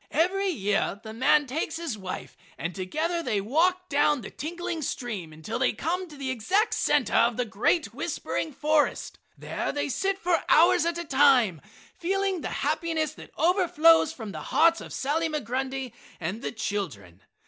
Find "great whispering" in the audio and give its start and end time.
7.45-8.51